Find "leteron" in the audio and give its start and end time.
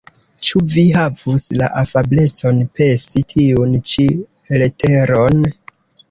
4.63-5.39